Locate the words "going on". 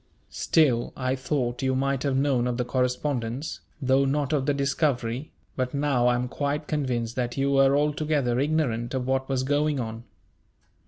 9.43-10.05